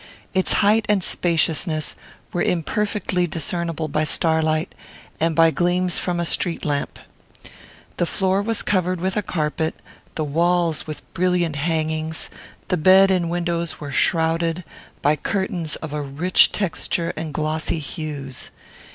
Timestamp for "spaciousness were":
1.03-2.41